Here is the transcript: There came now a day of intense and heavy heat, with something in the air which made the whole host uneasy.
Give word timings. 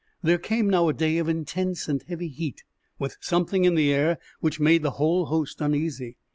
There 0.23 0.39
came 0.39 0.67
now 0.67 0.89
a 0.89 0.93
day 0.95 1.19
of 1.19 1.29
intense 1.29 1.87
and 1.87 2.01
heavy 2.01 2.27
heat, 2.29 2.63
with 2.97 3.17
something 3.21 3.65
in 3.65 3.75
the 3.75 3.93
air 3.93 4.17
which 4.39 4.59
made 4.59 4.81
the 4.81 4.89
whole 4.97 5.27
host 5.27 5.61
uneasy. 5.61 6.17